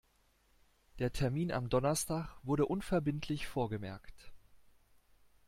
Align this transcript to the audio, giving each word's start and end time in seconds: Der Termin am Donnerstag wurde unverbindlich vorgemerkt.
Der 0.97 1.13
Termin 1.13 1.51
am 1.51 1.69
Donnerstag 1.69 2.35
wurde 2.41 2.65
unverbindlich 2.65 3.45
vorgemerkt. 3.45 4.31